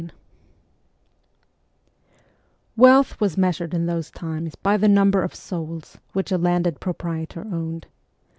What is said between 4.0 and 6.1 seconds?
times by the number of' souls'